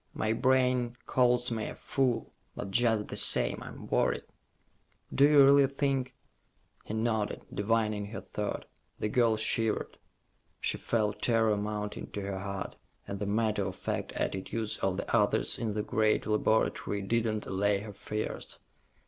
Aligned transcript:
"My 0.15 0.33
brain 0.33 0.97
calls 1.05 1.51
me 1.51 1.67
a 1.67 1.75
fool, 1.75 2.33
but 2.55 2.71
just 2.71 3.09
the 3.09 3.15
same, 3.15 3.59
I'm 3.61 3.85
worried." 3.85 4.23
"Do 5.13 5.29
you 5.29 5.43
really 5.45 5.67
think...?" 5.67 6.15
He 6.85 6.95
nodded, 6.95 7.45
divining 7.53 8.07
her 8.07 8.21
thought. 8.21 8.65
The 8.97 9.09
girl 9.09 9.37
shivered. 9.37 9.99
She 10.59 10.79
felt 10.79 11.21
terror 11.21 11.55
mounting 11.55 12.07
to 12.13 12.21
her 12.23 12.39
heart, 12.39 12.77
and 13.07 13.19
the 13.19 13.27
matter 13.27 13.63
of 13.63 13.75
fact 13.75 14.11
attitudes 14.13 14.79
of 14.79 14.97
the 14.97 15.15
others 15.15 15.59
in 15.59 15.75
the 15.75 15.83
great 15.83 16.25
laboratory 16.25 17.03
did 17.03 17.25
not 17.25 17.45
allay 17.45 17.81
her 17.81 17.93
fears. 17.93 18.57